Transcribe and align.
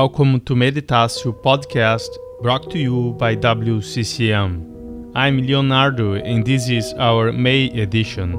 Welcome 0.00 0.40
to 0.40 0.54
Meditatio 0.54 1.32
podcast 1.32 2.10
brought 2.42 2.70
to 2.70 2.78
you 2.78 3.14
by 3.14 3.34
WCCM. 3.34 5.10
I'm 5.14 5.38
Leonardo 5.38 6.16
and 6.16 6.44
this 6.44 6.68
is 6.68 6.92
our 6.98 7.32
May 7.32 7.70
edition. 7.80 8.34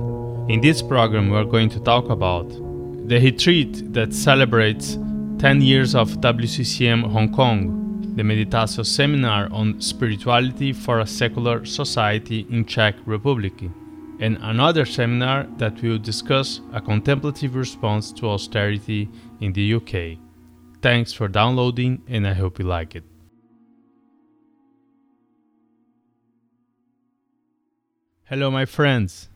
In 0.49 0.61
this 0.61 0.83
program, 0.83 1.31
we're 1.31 1.45
going 1.45 1.69
to 1.69 1.79
talk 1.79 2.11
about 2.11 2.47
the 3.07 3.19
retreat 3.19 3.91
that 3.91 4.13
celebrates 4.13 4.99
10 5.39 5.63
years 5.63 5.95
of 5.95 6.21
WCCM 6.21 7.11
Hong 7.11 7.33
Kong, 7.33 8.13
the 8.15 8.21
Meditatio 8.21 8.85
seminar 8.85 9.49
on 9.51 9.81
spirituality 9.81 10.73
for 10.73 10.99
a 10.99 11.07
secular 11.07 11.65
society 11.65 12.45
in 12.51 12.65
Czech 12.65 12.93
Republic, 13.07 13.63
and 14.19 14.37
another 14.41 14.85
seminar 14.85 15.47
that 15.57 15.81
will 15.81 15.97
discuss 15.97 16.61
a 16.71 16.79
contemplative 16.79 17.55
response 17.55 18.11
to 18.11 18.29
austerity 18.29 19.09
in 19.41 19.53
the 19.53 19.73
UK. 19.73 20.19
Thanks 20.87 21.11
for 21.11 21.27
downloading, 21.27 22.01
and 22.07 22.25
I 22.25 22.31
hope 22.31 22.59
you 22.59 22.65
like 22.65 22.95
it. 22.95 23.03
Hello, 28.29 28.49
my 28.49 28.63
friends. 28.63 29.27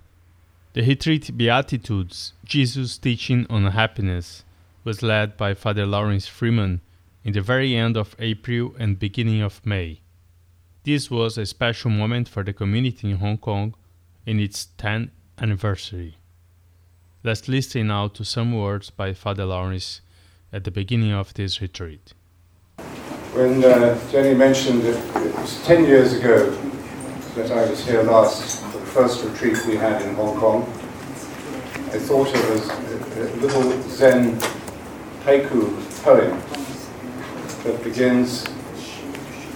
The 0.72 0.82
retreat 0.82 1.36
Beatitudes, 1.36 2.32
Jesus' 2.46 2.98
teaching 2.98 3.46
on 3.50 3.66
happiness, 3.66 4.46
was 4.86 5.04
led 5.04 5.36
by 5.36 5.54
Father 5.54 5.86
Laurence 5.86 6.26
Freeman 6.26 6.80
in 7.26 7.34
the 7.34 7.42
very 7.42 7.76
end 7.76 7.98
of 7.98 8.16
April 8.18 8.74
and 8.80 8.98
beginning 8.98 9.42
of 9.42 9.66
May. 9.66 10.00
This 10.86 11.12
was 11.12 11.38
a 11.38 11.46
special 11.46 11.92
moment 11.92 12.30
for 12.30 12.44
the 12.46 12.54
community 12.54 13.12
in 13.12 13.18
Hong 13.18 13.38
Kong 13.38 13.76
in 14.26 14.40
its 14.40 14.70
10th 14.78 15.10
anniversary. 15.38 16.16
Let's 17.26 17.50
listen 17.50 17.88
now 17.88 18.08
to 18.08 18.24
some 18.24 18.58
words 18.58 18.90
by 18.90 19.14
Father 19.14 19.44
Laurence 19.44 20.00
at 20.54 20.64
the 20.64 20.72
beginning 20.72 21.12
of 21.12 21.34
this 21.34 21.62
retreat. 21.62 22.14
When 23.34 23.64
uh, 23.64 23.98
Jenny 24.12 24.36
mentioned 24.36 24.84
it, 24.84 24.98
it 25.16 25.36
was 25.36 25.64
10 25.64 25.86
years 25.86 26.14
ago 26.14 26.50
that 27.36 27.50
I 27.52 27.70
was 27.70 27.86
here 27.86 28.04
last, 28.04 28.62
for 28.66 28.80
the 28.80 28.86
first 28.86 29.24
retreat 29.24 29.58
we 29.66 29.78
had 29.78 30.02
in 30.02 30.14
Hong 30.16 30.38
Kong, 30.38 30.64
I 31.94 32.00
thought 32.00 32.28
of 32.28 32.36
a, 32.36 33.22
a 33.22 33.28
little 33.38 33.82
Zen 33.84 34.38
haiku 35.24 35.72
poem 36.04 36.42
that 37.64 37.84
begins, 37.84 38.46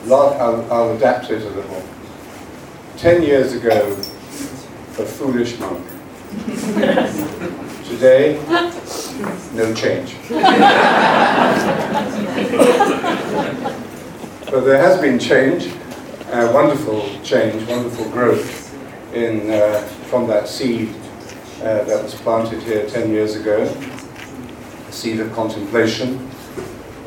I'll, 0.05 0.71
I'll 0.71 0.95
adapt 0.95 1.29
it 1.31 1.41
a 1.41 1.49
little. 1.49 1.83
Ten 2.95 3.21
years 3.21 3.53
ago, 3.53 3.91
a 3.91 5.05
foolish 5.05 5.59
monk. 5.59 5.85
Today, 7.85 8.39
no 9.53 9.73
change. 9.73 10.15
but 14.51 14.61
there 14.61 14.77
has 14.77 14.99
been 14.99 15.17
change, 15.19 15.67
uh, 16.31 16.51
wonderful 16.53 17.07
change, 17.23 17.67
wonderful 17.67 18.09
growth 18.09 18.73
in, 19.13 19.49
uh, 19.49 19.81
from 20.09 20.27
that 20.27 20.47
seed 20.47 20.93
uh, 21.61 21.83
that 21.85 22.03
was 22.03 22.13
planted 22.15 22.61
here 22.63 22.85
10 22.87 23.11
years 23.11 23.35
ago. 23.35 23.63
A 24.87 24.91
seed 24.91 25.19
of 25.19 25.31
contemplation, 25.33 26.29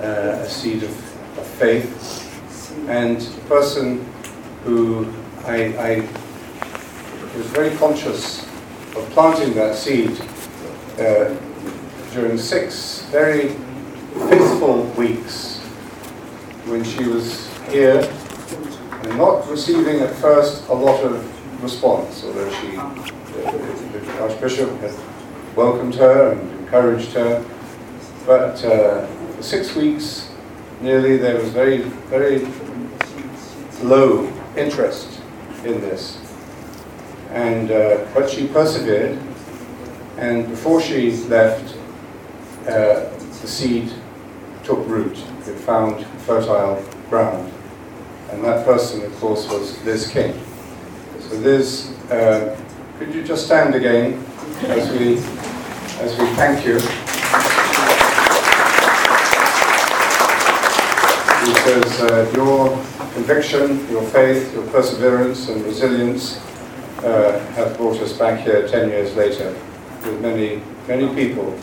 uh, 0.00 0.42
a 0.42 0.48
seed 0.48 0.82
of, 0.82 0.90
of, 1.38 1.46
faith, 1.46 2.74
and 2.88 3.20
a 3.20 3.48
person 3.48 4.04
who 4.64 5.12
I, 5.44 5.76
I 5.76 6.08
was 7.36 7.46
very 7.48 7.76
conscious 7.76 8.44
of 8.96 9.08
planting 9.10 9.54
that 9.54 9.76
seed 9.76 10.20
uh, 10.98 11.34
during 12.12 12.38
six 12.38 13.02
very 13.10 13.48
faithful 14.28 14.84
weeks 14.96 15.58
when 16.66 16.82
she 16.84 17.04
was 17.04 17.48
here 17.68 18.00
and 19.02 19.16
not 19.16 19.48
receiving 19.48 20.00
at 20.00 20.14
first 20.16 20.66
a 20.68 20.72
lot 20.72 21.02
of 21.04 21.62
response, 21.62 22.24
although 22.24 22.50
she, 22.54 22.70
the, 22.72 24.00
the 24.00 24.22
Archbishop 24.22 24.70
had 24.80 24.94
welcomed 25.56 25.94
her 25.94 26.32
and 26.32 26.60
encouraged 26.60 27.12
her. 27.12 27.44
But 28.26 28.62
uh, 28.64 29.06
for 29.06 29.42
six 29.42 29.74
weeks, 29.74 30.30
nearly, 30.80 31.16
there 31.16 31.36
was 31.36 31.50
very, 31.50 31.78
very 32.10 32.46
low 33.82 34.32
interest 34.56 35.20
in 35.64 35.80
this. 35.80 36.20
And, 37.30 37.70
uh, 37.70 38.06
but 38.14 38.28
she 38.28 38.46
persevered, 38.48 39.18
and 40.18 40.48
before 40.48 40.80
she 40.80 41.12
left, 41.28 41.77
uh, 42.68 43.08
the 43.40 43.48
seed 43.48 43.90
took 44.62 44.86
root. 44.86 45.16
It 45.46 45.56
found 45.60 46.04
fertile 46.26 46.84
ground. 47.08 47.50
And 48.30 48.44
that 48.44 48.66
person, 48.66 49.02
of 49.02 49.14
course, 49.16 49.48
was 49.48 49.82
Liz 49.84 50.10
King. 50.10 50.38
So 51.20 51.36
Liz, 51.36 51.90
uh, 52.10 52.54
could 52.98 53.14
you 53.14 53.24
just 53.24 53.46
stand 53.46 53.74
again 53.74 54.22
as 54.64 54.90
we, 54.92 55.16
as 56.04 56.18
we 56.18 56.26
thank 56.36 56.66
you? 56.66 56.74
Because 61.48 62.02
uh, 62.02 62.30
your 62.34 62.68
conviction, 63.14 63.88
your 63.90 64.02
faith, 64.02 64.52
your 64.52 64.66
perseverance 64.66 65.48
and 65.48 65.64
resilience 65.64 66.36
uh, 66.98 67.38
have 67.54 67.76
brought 67.78 67.98
us 68.00 68.12
back 68.12 68.40
here 68.40 68.68
10 68.68 68.90
years 68.90 69.16
later 69.16 69.56
with 70.04 70.20
many, 70.20 70.60
many 70.86 71.08
people 71.14 71.58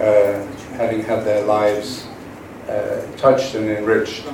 uh, 0.00 0.44
having 0.76 1.02
had 1.02 1.24
their 1.24 1.44
lives 1.44 2.06
uh, 2.68 3.06
touched 3.16 3.54
and 3.54 3.68
enriched 3.68 4.24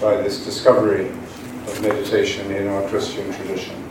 by 0.00 0.16
this 0.16 0.44
discovery 0.44 1.08
of 1.08 1.82
meditation 1.82 2.50
in 2.50 2.68
our 2.68 2.88
Christian 2.88 3.32
tradition. 3.32 3.82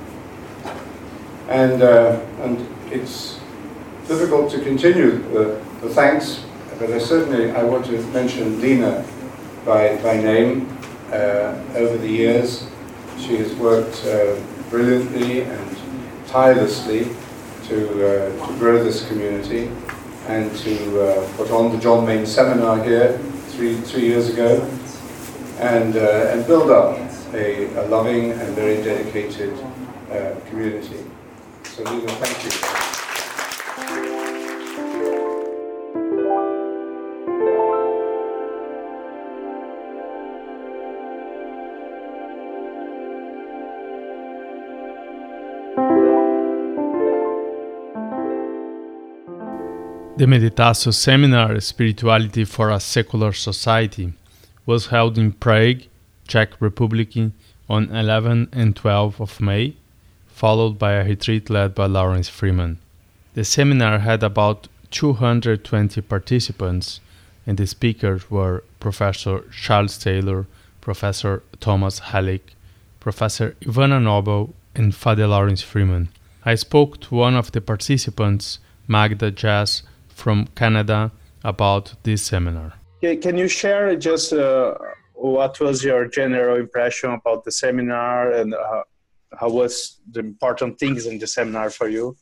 And, 1.49 1.81
uh, 1.81 2.19
and 2.41 2.67
it's 2.91 3.39
difficult 4.07 4.51
to 4.51 4.59
continue 4.59 5.19
the, 5.33 5.61
the 5.81 5.89
thanks, 5.89 6.43
but 6.79 6.91
I 6.91 6.99
certainly 6.99 7.51
I 7.51 7.63
want 7.63 7.85
to 7.85 8.01
mention 8.07 8.61
Lena 8.61 9.05
by, 9.65 9.97
by 9.97 10.17
name. 10.17 10.71
Uh, 11.11 11.55
over 11.75 11.97
the 11.97 12.07
years, 12.07 12.67
she 13.17 13.37
has 13.37 13.53
worked 13.55 14.03
uh, 14.05 14.35
brilliantly 14.69 15.43
and 15.43 15.77
tirelessly 16.27 17.07
to, 17.67 17.87
uh, 17.87 18.47
to 18.47 18.57
grow 18.57 18.83
this 18.83 19.07
community 19.07 19.71
and 20.27 20.55
to 20.57 21.01
uh, 21.01 21.37
put 21.37 21.51
on 21.51 21.71
the 21.71 21.77
John 21.77 22.05
Main 22.05 22.25
seminar 22.25 22.83
here 22.83 23.17
three, 23.49 23.75
three 23.75 24.03
years 24.03 24.29
ago 24.29 24.61
and, 25.59 25.95
uh, 25.95 26.31
and 26.31 26.45
build 26.45 26.69
up 26.71 26.97
a, 27.33 27.65
a, 27.77 27.87
loving 27.87 28.31
and 28.31 28.55
very 28.55 28.83
dedicated 28.83 29.53
uh, 30.11 30.35
community. 30.49 31.05
So 31.63 31.83
Lena, 31.83 32.11
thank 32.13 32.43
you. 32.43 32.84
The 50.25 50.31
Meditatio 50.31 50.91
seminar 50.91 51.59
Spirituality 51.59 52.45
for 52.45 52.71
a 52.71 52.79
Secular 52.79 53.31
Society 53.31 54.13
was 54.65 54.87
held 54.87 55.19
in 55.19 55.33
Prague, 55.33 55.83
Czech 56.27 56.59
Republic 56.59 57.15
on 57.69 57.95
11 57.95 58.49
and 58.51 58.75
12 58.75 59.21
of 59.21 59.39
May, 59.39 59.75
followed 60.25 60.79
by 60.79 60.93
a 60.93 61.05
retreat 61.05 61.51
led 61.51 61.75
by 61.75 61.85
Laurence 61.85 62.27
Freeman. 62.27 62.79
The 63.35 63.45
seminar 63.45 63.99
had 63.99 64.23
about 64.23 64.67
220 64.89 66.01
participants, 66.01 67.01
and 67.45 67.59
the 67.59 67.67
speakers 67.67 68.31
were 68.31 68.63
Professor 68.79 69.43
Charles 69.51 69.95
Taylor, 69.99 70.47
Professor 70.81 71.43
Thomas 71.59 71.99
Halík, 71.99 72.55
Professor 72.99 73.55
Ivana 73.61 74.01
Noble, 74.01 74.55
and 74.73 74.95
Father 74.95 75.27
Laurence 75.27 75.61
Freeman. 75.61 76.09
I 76.43 76.55
spoke 76.55 76.99
to 77.01 77.13
one 77.13 77.35
of 77.35 77.51
the 77.51 77.61
participants, 77.61 78.57
Magda 78.87 79.29
Jass, 79.29 79.83
from 80.15 80.47
Canada 80.55 81.11
about 81.43 81.93
this 82.03 82.23
seminar. 82.23 82.73
Can 83.01 83.37
you 83.37 83.47
share 83.47 83.95
just 83.95 84.33
uh, 84.33 84.73
what 85.13 85.59
was 85.59 85.83
your 85.83 86.07
general 86.07 86.57
impression 86.57 87.11
about 87.11 87.43
the 87.43 87.51
seminar 87.51 88.31
and 88.31 88.55
uh, 88.55 88.83
how 89.39 89.49
was 89.49 89.99
the 90.11 90.21
important 90.21 90.79
things 90.79 91.05
in 91.05 91.19
the 91.19 91.27
seminar 91.27 91.69
for 91.69 91.87
you? 91.87 92.17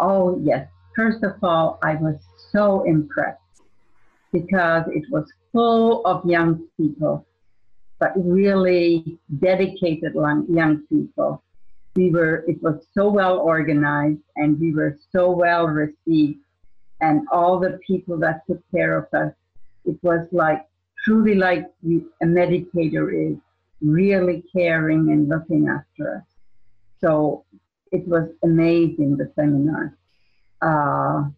Oh, 0.00 0.40
yes. 0.42 0.68
First 0.96 1.22
of 1.22 1.34
all, 1.42 1.78
I 1.82 1.96
was 1.96 2.16
so 2.50 2.84
impressed 2.84 3.40
because 4.32 4.84
it 4.88 5.04
was 5.10 5.30
full 5.52 6.04
of 6.06 6.24
young 6.24 6.66
people, 6.76 7.26
but 7.98 8.12
really 8.16 9.18
dedicated 9.38 10.14
young 10.48 10.84
people. 10.88 11.42
We 11.96 12.10
were, 12.10 12.44
it 12.48 12.62
was 12.62 12.86
so 12.92 13.08
well 13.08 13.38
organized 13.38 14.22
and 14.36 14.58
we 14.58 14.72
were 14.72 14.98
so 15.12 15.30
well 15.30 15.66
received 15.66 16.43
and 17.04 17.16
all 17.30 17.54
the 17.58 17.78
people 17.86 18.16
that 18.24 18.36
took 18.46 18.62
care 18.70 18.96
of 18.96 19.06
us. 19.22 19.32
It 19.84 19.98
was 20.02 20.26
like 20.32 20.60
truly 21.04 21.34
like 21.34 21.64
a 22.22 22.26
meditator 22.38 23.04
is, 23.30 23.36
really 23.80 24.42
caring 24.56 25.10
and 25.12 25.28
looking 25.28 25.68
after 25.68 26.16
us. 26.16 26.26
So 27.02 27.44
it 27.92 28.08
was 28.08 28.26
amazing, 28.42 29.18
the 29.18 29.30
seminar. 29.36 29.94
Uh, 30.62 31.28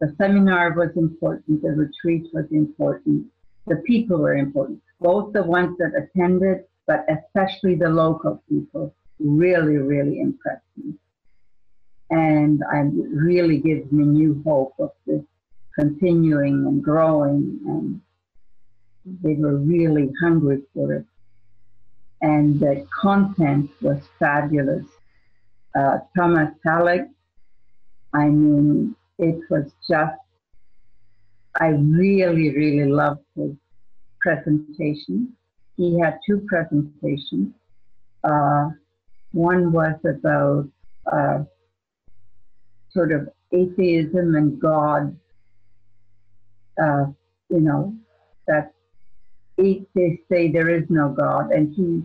the 0.00 0.14
seminar 0.16 0.72
was 0.74 0.90
important, 0.96 1.62
the 1.62 1.72
retreat 1.86 2.26
was 2.32 2.44
important, 2.52 3.26
the 3.66 3.76
people 3.90 4.18
were 4.18 4.36
important, 4.36 4.80
both 5.00 5.32
the 5.32 5.42
ones 5.42 5.76
that 5.78 5.92
attended, 6.00 6.58
but 6.86 7.04
especially 7.16 7.74
the 7.74 7.88
local 7.88 8.40
people 8.48 8.94
really, 9.18 9.78
really 9.78 10.20
impressed 10.20 10.72
me. 10.76 10.94
And 12.14 12.62
it 12.62 13.08
really 13.10 13.58
gives 13.58 13.90
me 13.90 14.04
new 14.04 14.40
hope 14.46 14.74
of 14.78 14.92
this 15.04 15.22
continuing 15.76 16.64
and 16.64 16.80
growing. 16.80 17.58
And 17.66 18.00
they 19.22 19.34
were 19.34 19.56
really 19.56 20.12
hungry 20.22 20.62
for 20.72 20.92
it. 20.92 21.04
And 22.22 22.60
the 22.60 22.86
content 23.02 23.68
was 23.82 24.00
fabulous. 24.20 24.86
Uh, 25.74 25.98
Thomas 26.16 26.50
Halík, 26.64 27.08
I 28.12 28.26
mean, 28.26 28.94
it 29.18 29.40
was 29.50 29.72
just, 29.90 30.16
I 31.60 31.68
really, 31.68 32.54
really 32.54 32.88
loved 32.88 33.24
his 33.34 33.56
presentation. 34.20 35.32
He 35.76 35.98
had 35.98 36.20
two 36.24 36.46
presentations. 36.46 37.52
Uh, 38.22 38.70
one 39.32 39.72
was 39.72 39.96
about 40.04 40.68
uh, 41.12 41.42
sort 42.94 43.12
of 43.12 43.28
atheism 43.52 44.34
and 44.36 44.60
God, 44.60 45.16
uh, 46.82 47.06
you 47.50 47.60
know, 47.60 47.94
that 48.46 48.72
atheists 49.58 50.24
say 50.30 50.50
there 50.50 50.70
is 50.70 50.84
no 50.88 51.08
God, 51.08 51.50
and 51.50 51.74
he 51.74 52.02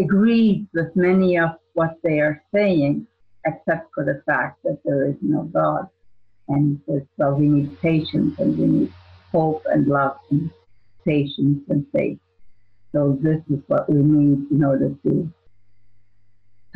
agrees 0.00 0.66
with 0.72 0.94
many 0.94 1.38
of 1.38 1.50
what 1.74 1.96
they 2.02 2.20
are 2.20 2.42
saying, 2.54 3.06
except 3.46 3.90
for 3.94 4.04
the 4.04 4.22
fact 4.26 4.62
that 4.64 4.78
there 4.84 5.06
is 5.08 5.16
no 5.20 5.42
God. 5.44 5.88
And 6.48 6.80
he 6.86 6.92
says, 6.92 7.02
well, 7.16 7.34
we 7.34 7.46
need 7.48 7.80
patience 7.80 8.38
and 8.38 8.58
we 8.58 8.66
need 8.66 8.92
hope 9.30 9.62
and 9.66 9.86
love 9.86 10.18
and 10.30 10.50
patience 11.04 11.62
and 11.68 11.86
faith. 11.94 12.18
So 12.92 13.18
this 13.20 13.40
is 13.50 13.60
what 13.68 13.88
we 13.88 14.02
need 14.02 14.50
in 14.50 14.64
order 14.64 14.92
to 15.04 15.32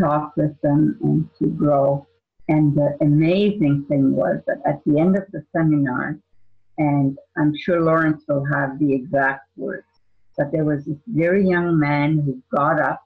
talk 0.00 0.36
with 0.36 0.58
them 0.60 0.96
and 1.02 1.28
to 1.38 1.48
grow. 1.48 2.06
And 2.48 2.74
the 2.74 2.96
amazing 3.00 3.86
thing 3.88 4.14
was 4.14 4.40
that 4.46 4.58
at 4.66 4.82
the 4.84 4.98
end 4.98 5.16
of 5.16 5.24
the 5.32 5.44
seminar, 5.52 6.18
and 6.76 7.16
I'm 7.36 7.56
sure 7.56 7.80
Laurence 7.80 8.24
will 8.28 8.44
have 8.44 8.78
the 8.78 8.92
exact 8.92 9.48
words, 9.56 9.86
but 10.36 10.52
there 10.52 10.64
was 10.64 10.84
this 10.84 10.98
very 11.06 11.48
young 11.48 11.78
man 11.78 12.18
who 12.18 12.42
got 12.54 12.80
up 12.80 13.02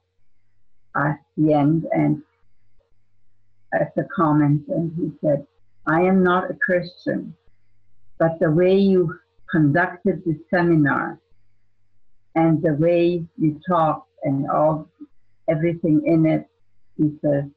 at 0.95 1.19
the 1.37 1.53
end 1.53 1.87
and 1.93 2.21
at 3.73 3.93
the 3.95 4.07
comment 4.13 4.63
and 4.67 4.91
he 4.97 5.11
said, 5.21 5.45
I 5.85 6.01
am 6.01 6.23
not 6.23 6.49
a 6.49 6.55
Christian, 6.55 7.33
but 8.17 8.39
the 8.39 8.51
way 8.51 8.77
you 8.77 9.19
conducted 9.49 10.23
the 10.25 10.37
seminar 10.49 11.19
and 12.35 12.61
the 12.61 12.73
way 12.73 13.23
you 13.37 13.59
talked 13.67 14.09
and 14.23 14.49
all 14.49 14.89
everything 15.47 16.01
in 16.05 16.25
it 16.25 16.49
he 16.97 17.17
said, 17.21 17.49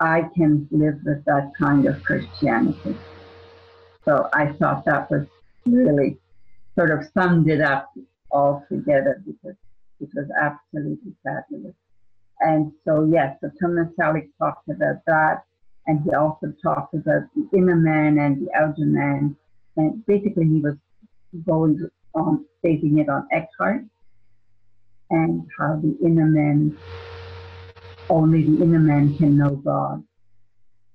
I 0.00 0.28
can 0.36 0.68
live 0.70 0.98
with 1.04 1.24
that 1.24 1.52
kind 1.58 1.86
of 1.86 2.02
Christianity. 2.02 2.96
So 4.04 4.28
I 4.32 4.52
thought 4.52 4.84
that 4.84 5.10
was 5.10 5.26
really 5.64 6.18
sort 6.74 6.90
of 6.90 7.08
summed 7.14 7.48
it 7.48 7.60
up 7.60 7.92
all 8.30 8.64
together 8.68 9.22
because 9.26 9.56
it 10.00 10.08
was 10.14 10.26
absolutely 10.40 11.12
fabulous. 11.24 11.74
And 12.40 12.72
so, 12.84 13.08
yes, 13.10 13.36
so 13.40 13.50
Thomas 13.60 13.88
Halík 13.98 14.28
talked 14.38 14.68
about 14.68 14.96
that. 15.06 15.44
And 15.86 16.02
he 16.02 16.12
also 16.12 16.52
talked 16.62 16.94
about 16.94 17.22
the 17.34 17.48
inner 17.56 17.76
man 17.76 18.18
and 18.18 18.44
the 18.44 18.52
outer 18.54 18.84
man. 18.84 19.36
And 19.76 20.04
basically, 20.06 20.44
he 20.44 20.60
was 20.60 20.74
going 21.46 21.88
on 22.14 22.44
stating 22.58 22.98
it 22.98 23.08
on 23.08 23.26
Eckhart 23.30 23.84
and 25.10 25.46
how 25.58 25.76
the 25.76 25.96
inner 26.04 26.26
man 26.26 26.76
only 28.08 28.42
the 28.42 28.62
inner 28.62 28.78
man 28.78 29.16
can 29.16 29.36
know 29.36 29.56
God. 29.56 30.04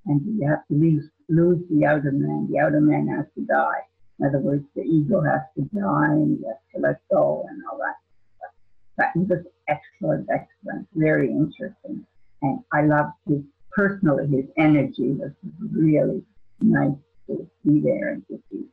And 0.06 0.22
you 0.26 0.48
have 0.48 0.68
to 0.68 0.74
lose, 0.74 1.10
lose 1.30 1.62
the 1.70 1.86
outer 1.86 2.12
man. 2.12 2.48
The 2.52 2.60
outer 2.60 2.82
man 2.82 3.08
has 3.08 3.26
to 3.36 3.42
die. 3.46 3.82
In 4.20 4.28
other 4.28 4.40
words, 4.40 4.66
the 4.76 4.82
ego 4.82 5.22
has 5.22 5.42
to 5.56 5.62
die 5.76 6.12
and 6.12 6.40
you 6.40 6.48
have 6.48 6.58
to 6.76 6.82
let 6.82 7.02
go 7.12 7.46
and 7.50 7.62
all 7.72 7.78
that. 7.80 7.96
That 8.98 9.16
was 9.16 9.46
excellent, 9.68 10.28
excellent, 10.32 10.88
very 10.94 11.30
interesting. 11.30 12.06
And 12.42 12.60
I 12.72 12.84
loved 12.84 13.14
his, 13.28 13.42
personally, 13.72 14.28
his 14.28 14.46
energy 14.58 15.12
was 15.12 15.32
really 15.72 16.24
nice 16.62 16.96
to 17.28 17.48
be 17.66 17.80
there 17.80 18.10
and 18.10 18.28
to 18.28 18.40
see. 18.52 18.66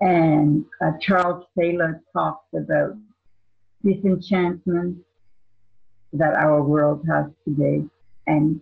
And 0.00 0.64
uh, 0.80 0.92
Charles 1.00 1.44
Taylor 1.58 2.02
talked 2.12 2.54
about 2.54 2.96
disenchantment 3.84 4.98
that 6.12 6.34
our 6.34 6.62
world 6.62 7.04
has 7.08 7.26
today 7.44 7.84
and 8.26 8.60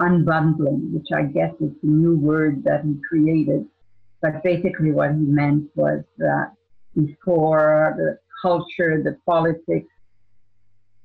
unbundling, 0.00 0.92
which 0.92 1.08
I 1.14 1.22
guess 1.22 1.52
is 1.60 1.72
the 1.82 1.88
new 1.88 2.16
word 2.16 2.64
that 2.64 2.84
he 2.84 2.96
created. 3.08 3.66
But 4.20 4.42
basically, 4.42 4.90
what 4.90 5.10
he 5.10 5.20
meant 5.20 5.70
was 5.74 6.02
that 6.18 6.52
before 6.94 7.94
the 7.96 8.18
culture, 8.42 9.02
the 9.02 9.16
politics, 9.26 9.92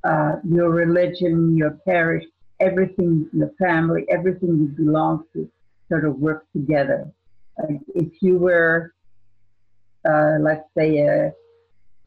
uh, 0.03 0.33
your 0.43 0.69
religion, 0.69 1.55
your 1.55 1.77
parish, 1.87 2.23
everything, 2.59 3.29
your 3.33 3.51
family, 3.59 4.05
everything 4.09 4.49
you 4.57 4.85
belong 4.85 5.23
to 5.33 5.49
sort 5.89 6.05
of 6.05 6.17
work 6.17 6.45
together. 6.53 7.11
Like 7.57 7.79
if 7.95 8.11
you 8.21 8.37
were, 8.37 8.93
uh, 10.07 10.37
let's 10.39 10.67
say, 10.77 10.99
a 10.99 11.31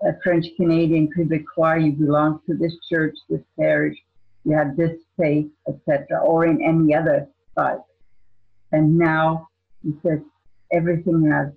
a 0.03 0.13
French 0.23 0.47
Canadian 0.57 1.09
Quebecois, 1.09 1.85
you 1.85 1.93
belong 1.93 2.41
to 2.47 2.57
this 2.57 2.77
church, 2.89 3.17
this 3.29 3.41
parish, 3.59 3.97
you 4.45 4.57
have 4.57 4.77
this 4.77 4.99
faith, 5.19 5.51
etc., 5.69 6.19
or 6.23 6.47
in 6.47 6.63
any 6.63 6.95
other 6.95 7.29
site. 7.55 7.79
And 8.73 8.99
now 8.99 9.49
he 9.83 9.93
says 10.03 10.21
everything 10.73 11.31
has 11.31 11.49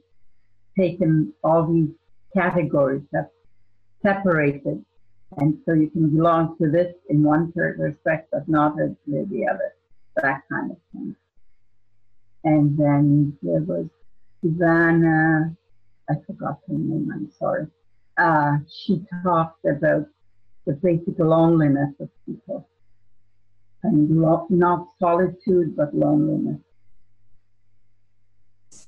taken 0.78 1.34
all 1.44 1.72
these 1.72 1.90
categories, 2.36 3.04
have 3.14 3.28
separated, 4.02 4.84
and 5.38 5.60
so 5.66 5.74
you 5.74 5.90
can 5.90 6.16
belong 6.16 6.56
to 6.60 6.72
this 6.72 6.94
in 7.10 7.22
one 7.22 7.52
respect, 7.56 8.30
but 8.32 8.48
not 8.48 8.78
to 8.78 8.96
the 9.06 9.48
other, 9.48 9.74
that 10.16 10.42
kind 10.50 10.72
of 10.72 10.78
thing. 10.94 11.16
And 12.46 12.78
then 12.78 13.38
there 13.42 13.62
was 13.62 13.88
Ivana, 14.46 15.56
I 16.10 16.14
forgot 16.26 16.60
her 16.68 16.74
name, 16.74 17.12
I'm 17.14 17.30
sorry 17.38 17.68
uh, 18.20 18.58
she 18.68 19.02
talked 19.24 19.66
about 19.66 20.06
the 20.66 20.74
basic 20.74 21.18
loneliness 21.18 21.94
of 22.00 22.10
people 22.26 22.68
and 23.84 24.22
lo- 24.22 24.46
not 24.50 24.88
solitude 25.00 25.76
but 25.76 25.94
loneliness. 25.96 26.60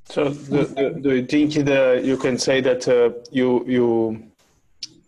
So, 0.06 0.34
do, 0.34 0.66
do, 0.68 1.02
do 1.02 1.16
you 1.16 1.26
think 1.26 1.54
that 1.66 2.04
you 2.04 2.18
can 2.18 2.38
say 2.38 2.60
that 2.62 2.88
uh, 2.88 3.12
you 3.32 3.66
you 3.66 3.88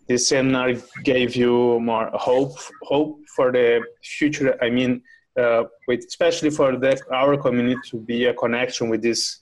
this 0.08 0.28
seminar 0.28 0.72
gave 1.02 1.36
you 1.36 1.78
more 1.80 2.10
hope 2.14 2.56
hope 2.82 3.20
for 3.36 3.52
the 3.52 3.82
future? 4.02 4.56
I 4.62 4.70
mean, 4.70 5.02
uh, 5.38 5.64
with 5.86 6.00
especially 6.06 6.50
for 6.50 6.76
that 6.78 7.00
our 7.12 7.36
community 7.36 7.80
to 7.90 7.98
be 7.98 8.24
a 8.26 8.34
connection 8.34 8.88
with 8.88 9.02
this 9.02 9.40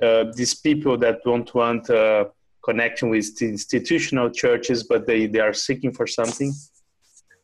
uh, 0.00 0.24
these 0.36 0.54
people 0.54 0.96
that 0.98 1.22
don't 1.24 1.52
want 1.54 1.90
uh, 1.90 2.26
connection 2.64 3.08
with 3.08 3.40
institutional 3.42 4.30
churches, 4.30 4.84
but 4.84 5.06
they, 5.06 5.26
they 5.26 5.40
are 5.40 5.52
seeking 5.52 5.92
for 5.92 6.06
something? 6.06 6.52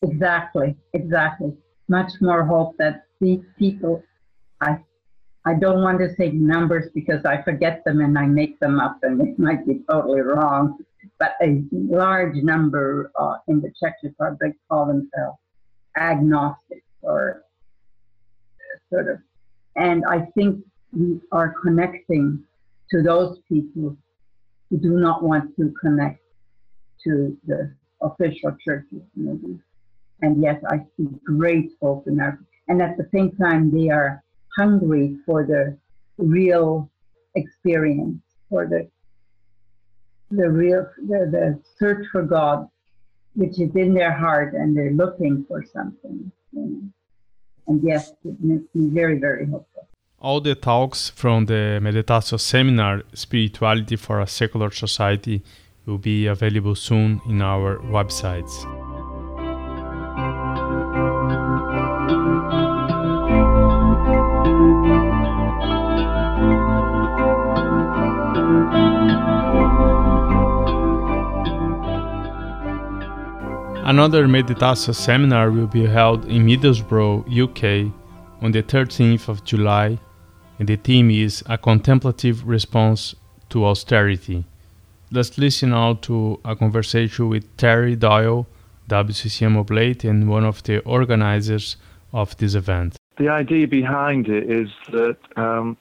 Exactly, 0.03 0.77
exactly. 0.93 1.53
Much 1.89 2.13
more 2.21 2.45
hope 2.45 2.77
that 2.79 3.05
these 3.21 3.43
people, 3.59 4.03
I, 4.61 4.79
I 5.45 5.55
don't 5.55 5.83
want 5.83 5.99
to 6.01 6.15
say 6.17 6.31
numbers 6.31 6.91
because 6.95 7.25
I 7.25 7.43
forget 7.43 7.83
them 7.85 8.01
and 8.01 8.19
I 8.19 8.27
make 8.27 8.61
them 8.61 8.79
up 8.79 8.99
and 9.03 9.21
it 9.21 9.39
might 9.39 9.67
be 9.67 9.81
totally 9.91 10.21
wrong, 10.21 10.79
but 11.19 11.33
a 11.43 11.63
large 11.73 12.37
number 12.37 13.11
uh, 13.19 13.37
in 13.49 13.61
the 13.61 13.73
Czech 13.81 13.95
Republic 14.03 14.55
call 14.69 14.87
themselves 14.87 15.39
agnostic 15.97 16.85
or 17.03 17.43
sort 18.91 19.09
of, 19.11 19.19
and 19.77 20.05
I 20.09 20.27
think 20.37 20.65
we 20.93 21.21
are 21.33 21.55
connecting 21.63 22.43
to 22.91 23.03
those 23.03 23.39
people 23.49 23.97
who 24.71 24.79
do 24.79 24.99
not 24.99 25.23
want 25.23 25.57
to 25.57 25.75
connect 25.81 26.21
to 27.05 27.37
the 27.47 27.73
official 28.03 28.57
churches, 28.65 29.03
maybe. 29.17 29.59
And 30.23 30.43
yet 30.43 30.61
I 30.69 30.79
see 30.97 31.09
great 31.25 31.73
hope 31.81 32.07
in 32.07 32.21
our, 32.21 32.41
and 32.69 32.83
at 32.83 32.97
the 32.97 33.09
same 33.13 33.31
time, 33.37 33.71
they 33.71 33.89
are 33.89 34.23
hungry 34.57 35.17
for 35.25 35.47
the 35.47 35.79
real 36.19 36.91
experience, 37.35 38.21
for 38.49 38.67
the 38.67 38.89
the 40.31 40.51
real 40.51 40.87
the, 41.07 41.21
the 41.31 41.61
search 41.79 42.07
for 42.13 42.23
God, 42.23 42.69
which 43.35 43.59
is 43.61 43.75
in 43.77 43.95
their 43.95 44.13
heart, 44.13 44.55
and 44.55 44.77
they're 44.77 44.93
looking 44.93 45.45
for 45.47 45.65
something. 45.65 46.31
And 46.55 47.83
yes, 47.83 48.13
it 48.25 48.41
makes 48.41 48.75
me 48.75 48.89
very 48.91 49.19
very 49.19 49.47
hopeful. 49.47 49.88
All 50.21 50.41
the 50.41 50.57
talks 50.57 51.11
from 51.11 51.47
the 51.47 51.79
Meditatio 51.81 52.41
seminar, 52.41 53.05
Spirituality 53.13 53.95
for 53.95 54.21
a 54.21 54.27
Secular 54.27 54.73
Society, 54.73 55.45
will 55.87 55.99
be 55.99 56.27
available 56.27 56.75
soon 56.75 57.21
in 57.29 57.41
our 57.41 57.79
websites. 57.79 58.65
Another 73.87 74.27
Meditatio 74.27 74.93
seminar 74.93 75.53
will 75.53 75.69
be 75.69 75.87
held 75.87 76.25
in 76.25 76.45
Middlesbrough, 76.45 77.23
UK 77.31 77.95
on 78.43 78.51
the 78.51 78.65
13th 78.65 79.29
of 79.29 79.45
July, 79.45 79.97
and 80.59 80.69
the 80.69 80.77
theme 80.77 81.11
is 81.11 81.43
A 81.47 81.57
Contemplative 81.57 82.47
Response 82.47 83.15
to 83.51 83.65
Austerity. 83.65 84.45
Let's 85.11 85.39
listen 85.39 85.71
now 85.71 85.95
to 86.03 86.41
a 86.45 86.57
conversation 86.57 87.29
with 87.29 87.57
Terry 87.57 87.97
Doyle, 87.97 88.47
WCCM 88.89 89.57
Oblate, 89.57 90.05
and 90.05 90.29
one 90.29 90.45
of 90.45 90.63
the 90.65 90.81
organizers 90.81 91.77
of 92.13 92.37
this 92.39 92.55
event. 92.55 92.97
The 93.17 93.29
idea 93.29 93.67
behind 93.67 94.29
it 94.29 94.51
is 94.51 94.69
that 94.91 95.17
um, 95.37 95.77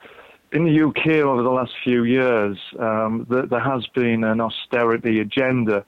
in 0.51 0.65
the 0.65 0.81
UK 0.81 1.07
over 1.25 1.43
the 1.43 1.50
last 1.50 1.74
few 1.84 2.03
years, 2.03 2.57
um, 2.79 3.25
there 3.29 3.60
has 3.60 3.86
been 3.88 4.24
an 4.24 4.39
austerity 4.39 5.19
agenda 5.19 5.84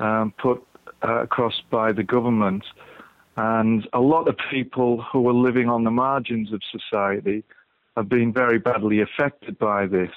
um, 0.00 0.32
put 0.38 0.62
uh, 1.02 1.22
across 1.22 1.60
by 1.70 1.92
the 1.92 2.04
government. 2.04 2.64
And 3.36 3.88
a 3.92 4.00
lot 4.00 4.28
of 4.28 4.36
people 4.50 5.02
who 5.02 5.28
are 5.28 5.34
living 5.34 5.68
on 5.68 5.84
the 5.84 5.90
margins 5.90 6.52
of 6.52 6.60
society 6.70 7.44
have 7.98 8.08
been 8.08 8.32
very 8.32 8.58
badly 8.58 9.00
affected 9.00 9.58
by 9.58 9.86
this. 9.86 10.12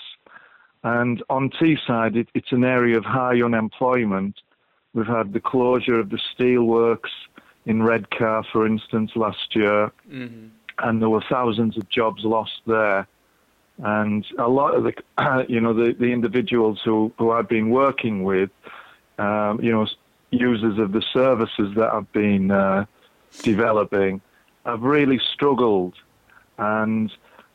And 0.83 1.21
on 1.29 1.49
Teesside, 1.49 2.15
it, 2.15 2.29
it's 2.33 2.51
an 2.51 2.63
area 2.63 2.97
of 2.97 3.05
high 3.05 3.41
unemployment. 3.41 4.35
We've 4.93 5.05
had 5.07 5.33
the 5.33 5.39
closure 5.39 5.99
of 5.99 6.09
the 6.09 6.19
steelworks 6.33 7.11
in 7.65 7.83
Redcar, 7.83 8.43
for 8.51 8.65
instance, 8.65 9.11
last 9.15 9.55
year, 9.55 9.91
mm-hmm. 10.09 10.47
and 10.79 11.01
there 11.01 11.09
were 11.09 11.23
thousands 11.29 11.77
of 11.77 11.87
jobs 11.89 12.23
lost 12.23 12.61
there. 12.65 13.07
And 13.83 14.25
a 14.37 14.47
lot 14.47 14.75
of 14.75 14.83
the, 14.83 14.93
you 15.47 15.61
know, 15.61 15.73
the, 15.73 15.93
the 15.93 16.11
individuals 16.11 16.81
who, 16.83 17.13
who 17.17 17.31
I've 17.31 17.49
been 17.49 17.69
working 17.69 18.23
with, 18.23 18.49
um, 19.19 19.59
you 19.61 19.71
know, 19.71 19.87
users 20.31 20.79
of 20.79 20.91
the 20.93 21.03
services 21.13 21.75
that 21.75 21.93
I've 21.93 22.11
been 22.11 22.51
uh, 22.51 22.85
developing 23.43 24.21
have 24.65 24.81
really 24.81 25.19
struggled. 25.33 25.95
And 26.57 27.11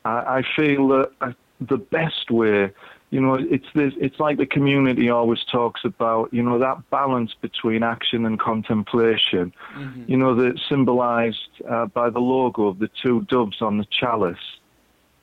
I, 0.07 0.37
I 0.37 0.43
feel 0.55 0.87
that 0.89 1.11
uh, 1.21 1.33
the 1.59 1.77
best 1.77 2.31
way, 2.31 2.71
you 3.09 3.21
know, 3.21 3.35
it's 3.35 3.65
this, 3.73 3.93
it's 3.97 4.19
like 4.19 4.37
the 4.37 4.45
community 4.45 5.09
always 5.09 5.43
talks 5.51 5.81
about, 5.83 6.33
you 6.33 6.43
know, 6.43 6.59
that 6.59 6.89
balance 6.89 7.33
between 7.39 7.83
action 7.83 8.25
and 8.25 8.39
contemplation, 8.39 9.53
mm-hmm. 9.75 10.03
you 10.07 10.17
know, 10.17 10.35
that's 10.35 10.61
symbolized 10.67 11.49
uh, 11.69 11.85
by 11.85 12.09
the 12.09 12.19
logo 12.19 12.67
of 12.67 12.79
the 12.79 12.89
two 13.01 13.21
doves 13.29 13.61
on 13.61 13.77
the 13.77 13.85
chalice, 13.85 14.37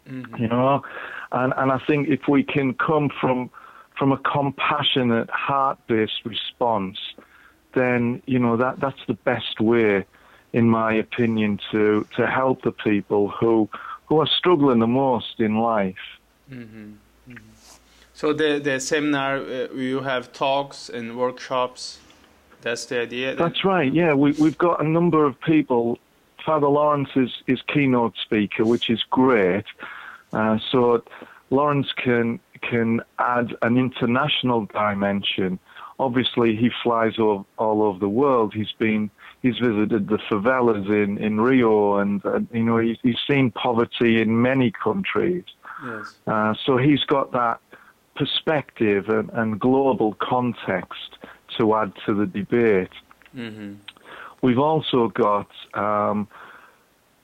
mm-hmm. 0.09 0.43
you 0.43 0.49
know, 0.49 0.83
and, 1.33 1.53
and 1.57 1.73
I 1.73 1.79
think 1.87 2.09
if 2.09 2.29
we 2.29 2.43
can 2.43 2.75
come 2.75 3.11
from, 3.21 3.51
from 3.99 4.13
a 4.13 4.19
compassionate, 4.19 5.31
heart-based 5.31 6.25
response, 6.25 6.99
then 7.75 8.23
you 8.27 8.39
know 8.39 8.57
that 8.57 8.81
that's 8.81 9.05
the 9.07 9.15
best 9.15 9.61
way, 9.61 10.05
in 10.53 10.69
my 10.69 10.95
opinion, 10.95 11.61
to 11.73 12.07
to 12.17 12.27
help 12.27 12.63
the 12.63 12.73
people 12.73 13.29
who 13.29 13.69
who 14.07 14.21
are 14.21 14.27
struggling 14.27 14.79
the 14.79 14.87
most 14.87 15.41
in 15.41 15.59
life. 15.59 16.05
Mm-hmm. 16.51 16.93
Mm-hmm. 17.29 17.37
So 18.13 18.33
the 18.33 18.59
the 18.59 18.81
seminar 18.81 19.37
uh, 19.37 19.69
you 19.75 20.01
have 20.01 20.33
talks 20.33 20.89
and 20.89 21.17
workshops. 21.17 21.99
That's 22.63 22.87
the 22.87 23.01
idea. 23.01 23.35
That's 23.35 23.65
right. 23.65 23.93
Yeah, 23.93 24.15
we 24.15 24.33
we've 24.33 24.59
got 24.59 24.81
a 24.81 24.89
number 24.89 25.25
of 25.25 25.41
people. 25.41 25.99
Father 26.45 26.69
Laurence 26.69 27.11
is 27.17 27.33
is 27.47 27.61
keynote 27.73 28.15
speaker, 28.23 28.65
which 28.65 28.91
is 28.91 29.03
great. 29.11 29.65
Uh, 30.33 30.59
so 30.71 31.03
Laurence 31.51 31.93
can 31.97 32.41
can 32.61 33.01
add 33.19 33.55
an 33.63 33.77
international 33.77 34.67
dimension 34.67 35.59
obviously 35.99 36.57
he 36.57 36.71
flies 36.83 37.19
all, 37.19 37.47
all 37.59 37.83
over 37.83 37.99
the 37.99 38.09
world. 38.09 38.55
He's 38.55 38.73
been 38.73 39.11
he's 39.45 39.59
visited 39.59 40.09
the 40.09 40.19
favelas 40.31 40.89
in 40.89 41.19
in 41.19 41.41
Rio, 41.41 41.99
and, 41.99 42.25
and 42.25 42.49
you 42.51 42.65
know 42.65 42.79
he's, 42.79 42.97
he's 43.03 43.19
seen 43.29 43.51
poverty 43.53 44.21
in 44.21 44.43
many 44.43 44.73
countries. 44.73 45.45
Yes. 45.87 46.15
Uh, 46.27 46.55
so 46.65 46.79
he's 46.79 47.05
got 47.05 47.33
that 47.33 47.61
perspective 48.17 49.09
and, 49.09 49.29
and, 49.31 49.61
global 49.61 50.15
context 50.15 51.19
to 51.59 51.75
add 51.75 51.93
to 52.07 52.15
the 52.15 52.27
debate. 52.27 52.97
Mm-hmm. 53.37 53.75
We've 54.41 54.61
also 54.61 55.09
got 55.09 55.51
um, 55.75 56.29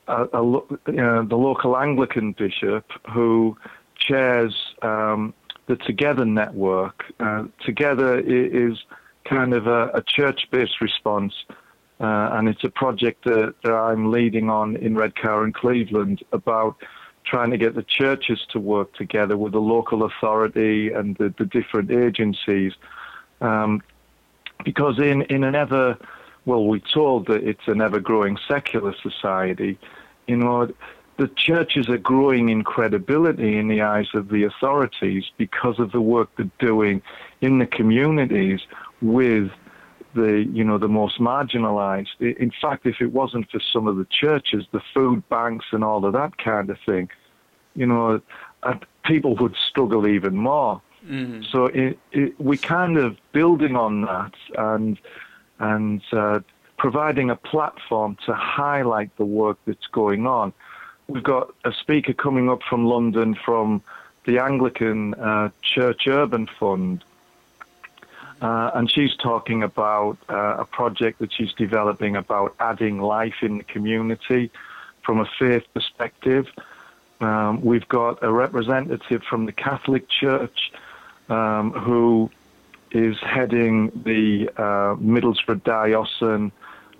a, 0.07 0.25
a, 0.33 0.57
uh, 0.57 1.23
the 1.23 1.37
local 1.37 1.77
Anglican 1.77 2.33
bishop 2.33 2.85
who 3.13 3.57
chairs 3.97 4.53
um, 4.81 5.33
the 5.67 5.77
Together 5.77 6.25
network. 6.25 7.05
Uh, 7.19 7.45
Together 7.65 8.19
is 8.19 8.77
kind 9.23 9.53
of 9.53 9.65
a, 9.67 9.87
a 9.93 10.03
church-based 10.05 10.81
response, 10.81 11.33
and 12.01 12.49
it's 12.49 12.63
a 12.63 12.69
project 12.69 13.25
that, 13.25 13.55
that, 13.63 13.73
I'm 13.73 14.11
leading 14.11 14.49
on 14.49 14.75
in 14.75 14.95
Redcar 14.95 15.43
and 15.43 15.53
Cleveland 15.53 16.23
about 16.31 16.77
trying 17.23 17.51
to 17.51 17.57
get 17.57 17.75
the 17.75 17.83
churches 17.83 18.39
to 18.49 18.59
work 18.59 18.93
together 18.95 19.37
with 19.37 19.51
the 19.53 19.61
local 19.61 20.03
authority 20.03 20.91
and 20.91 21.15
the, 21.17 21.33
the 21.37 21.45
different 21.45 21.91
agencies. 21.91 22.73
Um, 23.39 23.83
because 24.65 24.99
in, 24.99 25.21
in 25.23 25.43
an 25.43 25.55
ever, 25.55 25.97
well, 26.45 26.65
we're 26.65 26.79
told 26.79 27.27
that 27.27 27.43
it's 27.43 27.67
an 27.67 27.81
ever-growing 27.81 28.37
secular 28.47 28.95
society, 29.01 29.77
you 30.27 30.37
know, 30.37 30.71
the 31.17 31.27
churches 31.27 31.87
are 31.87 31.99
growing 31.99 32.49
in 32.49 32.63
credibility 32.63 33.57
in 33.57 33.67
the 33.67 33.81
eyes 33.83 34.07
of 34.15 34.29
the 34.29 34.43
authorities 34.43 35.25
because 35.37 35.77
of 35.79 35.91
the 35.91 36.01
work 36.01 36.29
they're 36.35 36.49
doing 36.57 37.01
in 37.41 37.59
the 37.59 37.67
communities 37.67 38.61
with 39.01 39.51
the 40.13 40.47
you 40.51 40.63
know 40.63 40.77
the 40.77 40.87
most 40.87 41.19
marginalized 41.19 42.19
in 42.19 42.51
fact 42.61 42.85
if 42.85 43.01
it 43.01 43.11
wasn't 43.11 43.49
for 43.49 43.59
some 43.59 43.87
of 43.87 43.97
the 43.97 44.05
churches 44.05 44.65
the 44.71 44.81
food 44.93 45.27
banks 45.29 45.65
and 45.71 45.83
all 45.83 46.05
of 46.05 46.13
that 46.13 46.37
kind 46.37 46.69
of 46.69 46.77
thing 46.85 47.09
you 47.75 47.85
know 47.85 48.21
uh, 48.63 48.75
people 49.05 49.35
would 49.35 49.55
struggle 49.69 50.07
even 50.07 50.35
more 50.35 50.81
mm-hmm. 51.05 51.41
so 51.51 51.65
it, 51.67 51.97
it, 52.11 52.39
we 52.39 52.57
kind 52.57 52.97
of 52.97 53.17
building 53.31 53.75
on 53.75 54.01
that 54.01 54.33
and 54.57 54.99
and 55.59 56.01
uh, 56.11 56.39
providing 56.77 57.29
a 57.29 57.35
platform 57.35 58.17
to 58.25 58.33
highlight 58.33 59.15
the 59.17 59.25
work 59.25 59.57
that's 59.65 59.87
going 59.87 60.25
on 60.25 60.53
we've 61.07 61.23
got 61.23 61.53
a 61.65 61.73
speaker 61.73 62.13
coming 62.13 62.49
up 62.49 62.61
from 62.63 62.85
London 62.85 63.35
from 63.35 63.81
the 64.25 64.39
Anglican 64.39 65.13
uh, 65.15 65.49
Church 65.61 66.07
Urban 66.07 66.47
Fund. 66.59 67.03
Uh, 68.41 68.71
and 68.73 68.89
she's 68.89 69.15
talking 69.17 69.61
about 69.61 70.17
uh, 70.27 70.55
a 70.59 70.65
project 70.65 71.19
that 71.19 71.31
she's 71.31 71.53
developing 71.53 72.15
about 72.15 72.55
adding 72.59 72.99
life 72.99 73.35
in 73.43 73.59
the 73.59 73.63
community 73.63 74.49
from 75.03 75.19
a 75.19 75.29
faith 75.37 75.63
perspective. 75.73 76.47
Um, 77.19 77.61
we've 77.63 77.87
got 77.87 78.23
a 78.23 78.31
representative 78.31 79.21
from 79.23 79.45
the 79.45 79.51
Catholic 79.51 80.09
Church 80.09 80.71
um, 81.29 81.71
who 81.71 82.31
is 82.91 83.17
heading 83.19 83.91
the 84.03 84.49
uh, 84.57 84.95
Middlesbrough 84.95 85.63
Diocesan 85.63 86.51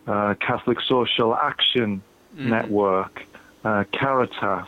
uh, 0.07 0.35
Catholic 0.39 0.79
Social 0.81 1.35
Action 1.35 2.03
mm. 2.35 2.45
Network 2.45 3.23
uh, 3.63 3.83
Caritas, 3.91 4.67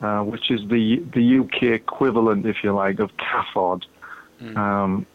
uh, 0.00 0.22
which 0.22 0.50
is 0.50 0.60
the 0.68 1.02
the 1.12 1.38
UK 1.38 1.74
equivalent, 1.74 2.46
if 2.46 2.62
you 2.62 2.72
like, 2.72 3.00
of 3.00 3.10
CAFOD. 3.16 3.82
Mm. 4.40 4.56
Um, 4.56 5.06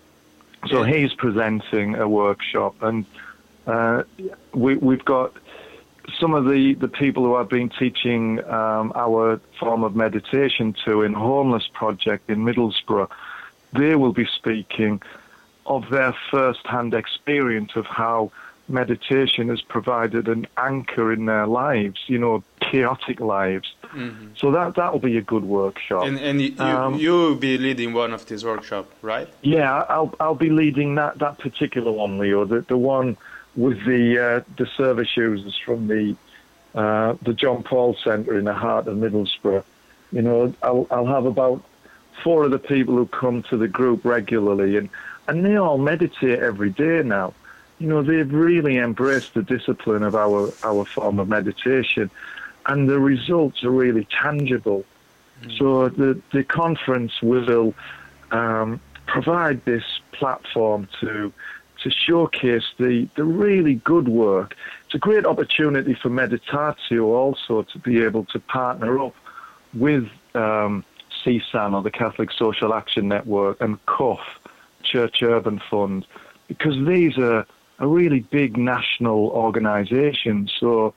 so 0.67 0.83
yeah. 0.83 0.97
he's 0.97 1.13
presenting 1.13 1.95
a 1.95 2.07
workshop, 2.07 2.75
and 2.81 3.05
uh, 3.67 4.03
we, 4.53 4.75
we've 4.75 5.05
got 5.05 5.33
some 6.19 6.33
of 6.33 6.45
the, 6.45 6.73
the 6.73 6.87
people 6.87 7.23
who 7.23 7.35
I've 7.35 7.49
been 7.49 7.69
teaching 7.69 8.43
um, 8.45 8.91
our 8.95 9.39
form 9.59 9.83
of 9.83 9.95
meditation 9.95 10.75
to 10.85 11.03
in 11.03 11.13
Homeless 11.13 11.67
Project 11.73 12.29
in 12.29 12.39
Middlesbrough. 12.39 13.09
They 13.73 13.95
will 13.95 14.13
be 14.13 14.25
speaking 14.25 15.01
of 15.65 15.89
their 15.89 16.15
first-hand 16.31 16.93
experience 16.93 17.75
of 17.75 17.85
how 17.85 18.31
meditation 18.69 19.49
has 19.49 19.61
provided 19.61 20.27
an 20.27 20.47
anchor 20.57 21.11
in 21.11 21.25
their 21.25 21.47
lives, 21.47 21.99
you 22.07 22.17
know, 22.17 22.43
chaotic 22.61 23.19
lives, 23.19 23.73
Mm-hmm. 23.93 24.33
So 24.35 24.51
that 24.51 24.75
that 24.75 24.93
will 24.93 24.99
be 24.99 25.17
a 25.17 25.21
good 25.21 25.43
workshop. 25.43 26.03
And, 26.03 26.19
and 26.19 26.41
you, 26.41 26.59
um, 26.59 26.95
you 26.95 27.11
will 27.11 27.35
be 27.35 27.57
leading 27.57 27.93
one 27.93 28.13
of 28.13 28.25
these 28.27 28.45
workshops, 28.45 28.93
right? 29.01 29.27
Yeah, 29.41 29.83
I'll 29.89 30.13
I'll 30.19 30.35
be 30.35 30.49
leading 30.49 30.95
that 30.95 31.17
that 31.19 31.39
particular 31.39 31.91
one, 31.91 32.19
Leo. 32.19 32.45
The 32.45 32.61
the 32.61 32.77
one 32.77 33.17
with 33.55 33.83
the 33.85 34.19
uh, 34.19 34.53
the 34.57 34.67
service 34.77 35.09
users 35.17 35.57
from 35.65 35.87
the 35.87 36.15
uh, 36.75 37.15
the 37.23 37.33
John 37.33 37.63
Paul 37.63 37.95
Centre 38.03 38.37
in 38.37 38.45
the 38.45 38.53
heart 38.53 38.87
of 38.87 38.97
Middlesbrough. 38.97 39.63
You 40.11 40.21
know, 40.21 40.53
I'll 40.61 40.85
I'll 40.91 41.07
have 41.07 41.25
about 41.25 41.63
four 42.23 42.43
of 42.43 42.51
the 42.51 42.59
people 42.59 42.95
who 42.95 43.07
come 43.07 43.41
to 43.43 43.57
the 43.57 43.67
group 43.67 44.05
regularly, 44.05 44.77
and 44.77 44.89
and 45.27 45.43
they 45.43 45.55
all 45.55 45.79
meditate 45.79 46.39
every 46.39 46.69
day 46.69 47.01
now 47.03 47.33
you 47.79 47.87
know, 47.87 48.03
they've 48.03 48.31
really 48.31 48.77
embraced 48.77 49.33
the 49.33 49.43
discipline 49.43 50.03
of 50.03 50.15
our, 50.15 50.51
our 50.63 50.85
form 50.85 51.19
of 51.19 51.29
meditation, 51.29 52.11
and 52.65 52.89
the 52.89 52.99
results 52.99 53.63
are 53.63 53.71
really 53.71 54.05
tangible. 54.05 54.85
Mm. 55.41 55.57
So 55.57 55.89
the, 55.89 56.21
the 56.33 56.43
conference 56.43 57.21
will 57.21 57.73
um, 58.31 58.81
provide 59.07 59.63
this 59.65 59.83
platform 60.11 60.87
to 61.01 61.33
to 61.83 61.89
showcase 61.89 62.65
the, 62.77 63.07
the 63.15 63.23
really 63.23 63.75
good 63.75 64.09
work. 64.09 64.53
It's 64.85 64.95
a 64.95 64.99
great 64.99 65.25
opportunity 65.25 65.93
for 65.93 66.09
Meditatio 66.09 67.05
also 67.05 67.61
to 67.63 67.79
be 67.79 68.03
able 68.03 68.25
to 68.25 68.39
partner 68.39 68.99
up 68.99 69.15
with 69.73 70.09
um, 70.35 70.83
CSAN 71.23 71.73
or 71.73 71.81
the 71.81 71.89
Catholic 71.89 72.31
Social 72.31 72.73
Action 72.73 73.07
Network 73.07 73.61
and 73.61 73.83
CUF, 73.85 74.19
Church 74.83 75.23
Urban 75.23 75.61
Fund, 75.69 76.05
because 76.49 76.75
these 76.85 77.17
are 77.17 77.45
a 77.79 77.87
really 77.87 78.19
big 78.19 78.57
national 78.57 79.29
organisation. 79.29 80.49
So, 80.59 80.93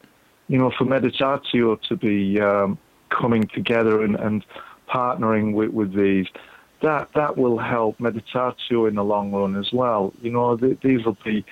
you 0.48 0.58
know, 0.58 0.70
for 0.76 0.84
Meditatio 0.84 1.80
to 1.82 1.96
be 1.96 2.40
um, 2.40 2.78
coming 3.08 3.46
together 3.48 4.02
and, 4.02 4.16
and 4.16 4.44
partnering 4.88 5.54
with, 5.54 5.70
with 5.70 5.94
these, 5.94 6.26
that 6.82 7.12
that 7.14 7.36
will 7.36 7.58
help 7.58 7.98
Meditatio 7.98 8.88
in 8.88 8.96
the 8.96 9.04
long 9.04 9.32
run 9.32 9.56
as 9.56 9.72
well. 9.72 10.12
You 10.20 10.32
know, 10.32 10.56
th- 10.56 10.80
these 10.80 11.04
will 11.04 11.16
be 11.24 11.44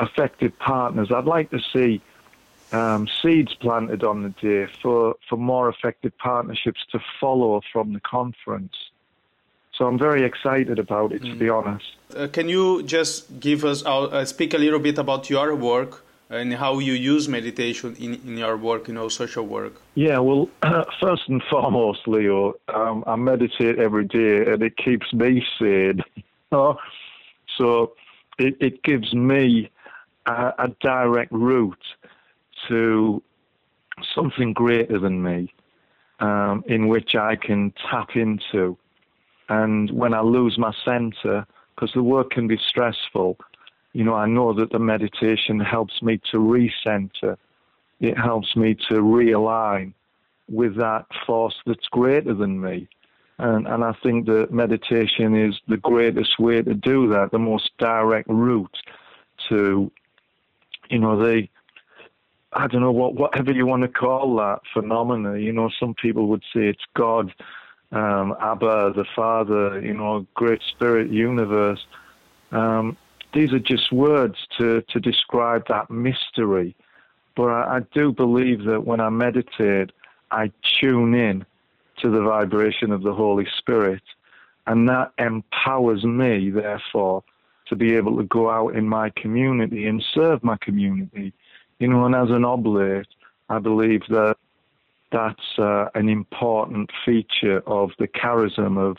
effective 0.00 0.56
partners. 0.58 1.10
I'd 1.10 1.24
like 1.24 1.50
to 1.50 1.60
see 1.72 2.00
um, 2.70 3.08
seeds 3.20 3.54
planted 3.54 4.04
on 4.04 4.22
the 4.22 4.28
day 4.28 4.72
for, 4.80 5.16
for 5.28 5.36
more 5.36 5.68
effective 5.68 6.16
partnerships 6.18 6.80
to 6.92 7.00
follow 7.20 7.60
from 7.72 7.92
the 7.92 8.00
conference. 8.00 8.76
So 9.78 9.86
I'm 9.86 9.98
very 9.98 10.24
excited 10.24 10.80
about 10.80 11.12
it, 11.12 11.22
mm. 11.22 11.32
to 11.32 11.38
be 11.38 11.46
mm. 11.46 11.56
honest. 11.56 11.86
Uh, 12.14 12.26
can 12.26 12.48
you 12.48 12.82
just 12.82 13.38
give 13.38 13.64
us, 13.64 13.84
uh, 13.86 14.24
speak 14.24 14.52
a 14.52 14.58
little 14.58 14.80
bit 14.80 14.98
about 14.98 15.30
your 15.30 15.54
work 15.54 16.04
and 16.30 16.52
how 16.54 16.80
you 16.80 16.92
use 16.92 17.28
meditation 17.28 17.94
in, 17.98 18.14
in 18.26 18.36
your 18.36 18.56
work, 18.56 18.88
you 18.88 18.94
know, 18.94 19.08
social 19.08 19.46
work? 19.46 19.80
Yeah, 19.94 20.18
well, 20.18 20.50
first 21.00 21.28
and 21.28 21.40
foremost, 21.48 22.00
Leo, 22.08 22.54
um, 22.74 23.04
I 23.06 23.14
meditate 23.14 23.78
every 23.78 24.04
day 24.04 24.50
and 24.50 24.62
it 24.62 24.76
keeps 24.76 25.12
me 25.12 25.44
sane. 25.58 26.02
so 26.50 27.92
it, 28.38 28.56
it 28.60 28.82
gives 28.82 29.14
me 29.14 29.70
a, 30.26 30.52
a 30.58 30.68
direct 30.80 31.30
route 31.30 31.86
to 32.68 33.22
something 34.14 34.52
greater 34.52 34.98
than 34.98 35.22
me 35.22 35.52
um, 36.20 36.64
in 36.66 36.88
which 36.88 37.14
I 37.14 37.36
can 37.36 37.72
tap 37.90 38.16
into 38.16 38.76
and 39.48 39.90
when 39.90 40.14
I 40.14 40.20
lose 40.20 40.58
my 40.58 40.72
center, 40.84 41.46
because 41.74 41.92
the 41.94 42.02
work 42.02 42.30
can 42.30 42.46
be 42.46 42.58
stressful, 42.68 43.38
you 43.92 44.04
know, 44.04 44.14
I 44.14 44.26
know 44.26 44.52
that 44.52 44.70
the 44.70 44.78
meditation 44.78 45.58
helps 45.60 46.02
me 46.02 46.20
to 46.30 46.38
recenter. 46.38 47.36
It 48.00 48.16
helps 48.18 48.54
me 48.56 48.74
to 48.88 48.94
realign 48.96 49.92
with 50.48 50.76
that 50.76 51.06
force 51.26 51.54
that's 51.66 51.86
greater 51.90 52.34
than 52.34 52.60
me. 52.60 52.88
And, 53.38 53.66
and 53.66 53.84
I 53.84 53.92
think 54.02 54.26
that 54.26 54.52
meditation 54.52 55.36
is 55.36 55.54
the 55.68 55.76
greatest 55.76 56.38
way 56.38 56.60
to 56.62 56.74
do 56.74 57.08
that, 57.10 57.30
the 57.30 57.38
most 57.38 57.70
direct 57.78 58.28
route 58.28 58.76
to, 59.48 59.90
you 60.90 60.98
know, 60.98 61.22
the, 61.22 61.48
I 62.52 62.66
don't 62.66 62.80
know, 62.80 62.90
what, 62.90 63.14
whatever 63.14 63.52
you 63.52 63.66
want 63.66 63.82
to 63.82 63.88
call 63.88 64.36
that 64.36 64.60
phenomena. 64.74 65.38
You 65.38 65.52
know, 65.52 65.70
some 65.78 65.94
people 65.94 66.26
would 66.28 66.42
say 66.52 66.66
it's 66.66 66.84
God 66.94 67.32
um, 67.92 68.34
Abba, 68.40 68.92
the 68.94 69.04
Father, 69.16 69.80
you 69.80 69.94
know, 69.94 70.26
Great 70.34 70.60
Spirit, 70.70 71.10
Universe. 71.10 71.84
Um, 72.52 72.96
these 73.32 73.52
are 73.52 73.58
just 73.58 73.92
words 73.92 74.36
to, 74.58 74.82
to 74.88 75.00
describe 75.00 75.66
that 75.68 75.90
mystery. 75.90 76.74
But 77.36 77.48
I, 77.48 77.76
I 77.76 77.80
do 77.92 78.12
believe 78.12 78.64
that 78.64 78.84
when 78.84 79.00
I 79.00 79.08
meditate, 79.10 79.92
I 80.30 80.50
tune 80.80 81.14
in 81.14 81.44
to 81.98 82.10
the 82.10 82.22
vibration 82.22 82.92
of 82.92 83.02
the 83.02 83.14
Holy 83.14 83.46
Spirit. 83.58 84.02
And 84.66 84.88
that 84.88 85.12
empowers 85.18 86.04
me, 86.04 86.50
therefore, 86.50 87.24
to 87.68 87.76
be 87.76 87.94
able 87.94 88.16
to 88.18 88.24
go 88.24 88.50
out 88.50 88.74
in 88.74 88.88
my 88.88 89.10
community 89.10 89.86
and 89.86 90.04
serve 90.14 90.42
my 90.44 90.56
community. 90.58 91.32
You 91.78 91.88
know, 91.88 92.04
and 92.04 92.14
as 92.14 92.30
an 92.30 92.44
oblate, 92.44 93.06
I 93.48 93.58
believe 93.58 94.02
that 94.08 94.36
that's 95.10 95.58
uh, 95.58 95.88
an 95.94 96.08
important 96.08 96.90
feature 97.04 97.62
of 97.66 97.90
the 97.98 98.08
charism 98.08 98.78
of 98.78 98.98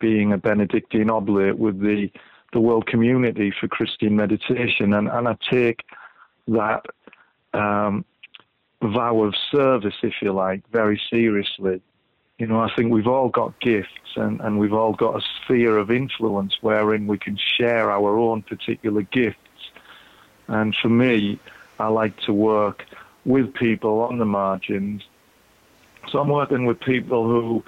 being 0.00 0.32
a 0.32 0.38
Benedictine 0.38 1.10
oblate 1.10 1.58
with 1.58 1.80
the, 1.80 2.10
the 2.52 2.60
world 2.60 2.86
community 2.86 3.52
for 3.58 3.68
Christian 3.68 4.16
meditation. 4.16 4.92
And, 4.92 5.08
and 5.08 5.28
I 5.28 5.36
take 5.50 5.84
that 6.48 6.84
um, 7.52 8.04
vow 8.82 9.22
of 9.22 9.34
service, 9.50 9.94
if 10.02 10.14
you 10.20 10.32
like, 10.32 10.62
very 10.70 11.00
seriously. 11.10 11.80
You 12.38 12.48
know, 12.48 12.60
I 12.60 12.74
think 12.74 12.92
we've 12.92 13.06
all 13.06 13.28
got 13.28 13.58
gifts 13.60 14.16
and, 14.16 14.40
and 14.40 14.58
we've 14.58 14.72
all 14.72 14.92
got 14.92 15.16
a 15.16 15.24
sphere 15.42 15.78
of 15.78 15.90
influence 15.90 16.56
wherein 16.60 17.06
we 17.06 17.16
can 17.16 17.38
share 17.56 17.92
our 17.92 18.18
own 18.18 18.42
particular 18.42 19.02
gifts. 19.02 19.38
And 20.48 20.74
for 20.74 20.88
me, 20.88 21.38
I 21.78 21.88
like 21.88 22.18
to 22.22 22.32
work 22.32 22.84
with 23.24 23.54
people 23.54 24.00
on 24.00 24.18
the 24.18 24.24
margins 24.26 25.02
so 26.08 26.20
I'm 26.20 26.28
working 26.28 26.66
with 26.66 26.80
people 26.80 27.26
who 27.26 27.64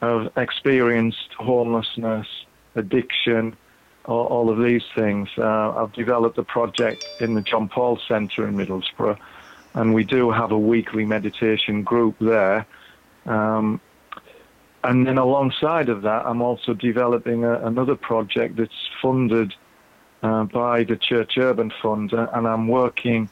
have 0.00 0.32
experienced 0.36 1.32
homelessness, 1.38 2.26
addiction, 2.74 3.56
all, 4.04 4.26
all 4.26 4.50
of 4.50 4.62
these 4.62 4.82
things. 4.94 5.28
Uh, 5.36 5.72
I've 5.76 5.92
developed 5.92 6.38
a 6.38 6.42
project 6.42 7.04
in 7.20 7.34
the 7.34 7.42
John 7.42 7.68
Paul 7.68 7.98
Centre 8.08 8.46
in 8.46 8.56
Middlesbrough, 8.56 9.18
and 9.74 9.94
we 9.94 10.04
do 10.04 10.30
have 10.30 10.52
a 10.52 10.58
weekly 10.58 11.04
meditation 11.04 11.82
group 11.82 12.16
there. 12.20 12.66
Um, 13.26 13.80
and 14.82 15.06
then 15.06 15.16
alongside 15.16 15.88
of 15.88 16.02
that, 16.02 16.26
I'm 16.26 16.42
also 16.42 16.74
developing 16.74 17.44
a, 17.44 17.66
another 17.66 17.96
project 17.96 18.56
that's 18.56 18.88
funded 19.00 19.54
uh, 20.22 20.44
by 20.44 20.84
the 20.84 20.96
Church 20.96 21.38
Urban 21.38 21.72
Fund, 21.82 22.12
and 22.12 22.46
I'm 22.46 22.68
working 22.68 23.28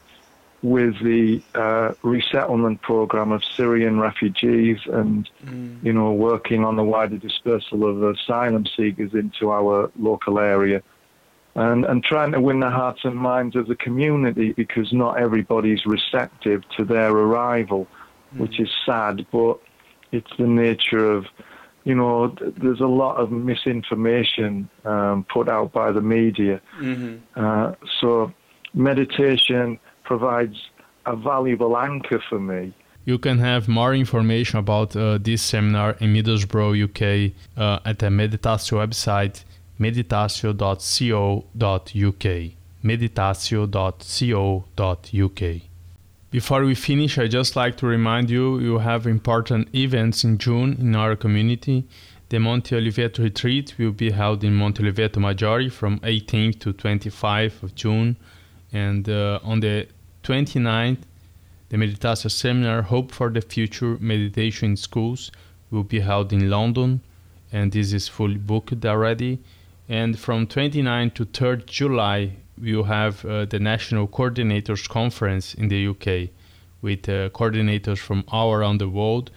with 0.63 0.97
the 1.03 1.41
uh, 1.55 1.93
resettlement 2.03 2.81
program 2.81 3.33
of 3.33 3.43
Syrian 3.43 3.99
refugees 3.99 4.79
and, 4.85 5.29
mm. 5.45 5.83
you 5.83 5.91
know, 5.91 6.13
working 6.13 6.63
on 6.63 6.77
the 6.77 6.83
wider 6.83 7.17
dispersal 7.17 7.85
of 7.87 8.01
asylum 8.01 8.65
seekers 8.65 9.13
into 9.13 9.51
our 9.51 9.91
local 9.99 10.39
area. 10.39 10.81
And, 11.55 11.85
and 11.85 12.03
trying 12.03 12.31
to 12.31 12.39
win 12.39 12.61
the 12.61 12.69
hearts 12.71 13.01
and 13.03 13.15
minds 13.15 13.55
of 13.55 13.67
the 13.67 13.75
community 13.75 14.53
because 14.53 14.91
not 14.91 15.19
everybody's 15.19 15.85
receptive 15.85 16.63
to 16.77 16.85
their 16.85 17.11
arrival, 17.11 17.85
mm. 18.33 18.39
which 18.39 18.59
is 18.59 18.69
sad, 18.85 19.27
but 19.31 19.59
it's 20.13 20.31
the 20.39 20.47
nature 20.47 21.11
of, 21.11 21.25
you 21.83 21.93
know, 21.93 22.29
there's 22.39 22.79
a 22.79 22.87
lot 22.87 23.17
of 23.17 23.31
misinformation 23.31 24.69
um, 24.85 25.25
put 25.25 25.49
out 25.49 25.73
by 25.73 25.91
the 25.91 26.01
media. 26.01 26.61
Mm-hmm. 26.79 27.17
Uh, 27.35 27.73
so 27.99 28.31
meditation, 28.73 29.77
provides 30.03 30.57
a 31.05 31.15
valuable 31.15 31.77
anchor 31.77 32.21
for 32.29 32.39
me. 32.39 32.73
You 33.05 33.17
can 33.17 33.39
have 33.39 33.67
more 33.67 33.93
information 33.93 34.59
about 34.59 34.95
uh, 34.95 35.17
this 35.17 35.41
seminar 35.41 35.97
in 35.99 36.13
Middlesbrough, 36.13 36.85
UK, 36.85 37.33
uh, 37.57 37.79
at 37.85 37.99
the 37.99 38.07
Meditatio 38.07 38.77
website 38.77 39.43
meditatio.co.uk. 39.79 42.51
meditatio.co.uk. 42.83 45.61
Before 46.31 46.65
we 46.65 46.75
finish, 46.75 47.17
I 47.17 47.27
just 47.27 47.55
like 47.55 47.77
to 47.77 47.85
remind 47.85 48.29
you 48.29 48.59
you 48.59 48.79
have 48.79 49.05
important 49.05 49.73
events 49.75 50.23
in 50.23 50.37
June 50.37 50.77
in 50.79 50.95
our 50.95 51.15
community. 51.15 51.85
The 52.29 52.39
Monte 52.39 52.75
Oliveto 52.75 53.19
retreat 53.19 53.75
will 53.77 53.91
be 53.91 54.11
held 54.11 54.43
in 54.43 54.55
Monte 54.55 54.81
Oliveto 54.81 55.17
Maggiore 55.17 55.71
from 55.71 55.99
18th 55.99 56.59
to 56.61 56.73
25th 56.73 57.61
of 57.61 57.75
June 57.75 58.15
and 58.73 59.07
uh, 59.07 59.39
on 59.43 59.59
the 59.59 59.87
29th, 60.23 60.97
the 61.69 61.77
Meditatio 61.77 62.29
seminar 62.29 62.81
Hope 62.81 63.11
for 63.11 63.29
the 63.29 63.41
Future 63.41 63.97
Meditation 63.99 64.71
in 64.71 64.77
Schools 64.77 65.31
will 65.69 65.83
be 65.83 65.99
held 65.99 66.33
in 66.33 66.49
London, 66.49 67.01
and 67.51 67.71
this 67.71 67.93
is 67.93 68.07
fully 68.07 68.37
booked 68.37 68.85
already. 68.85 69.39
And 69.87 70.17
from 70.17 70.47
29 70.47 71.11
to 71.11 71.25
3rd 71.25 71.65
July, 71.67 72.33
we 72.59 72.75
will 72.75 72.85
have 72.85 73.23
uh, 73.25 73.45
the 73.45 73.59
National 73.59 74.07
Coordinators 74.07 74.87
Conference 74.89 75.53
in 75.53 75.67
the 75.67 75.87
UK 75.87 76.29
with 76.81 77.07
uh, 77.07 77.29
coordinators 77.29 77.99
from 77.99 78.23
all 78.27 78.53
around 78.53 78.79
the 78.79 78.89
world 78.89 79.31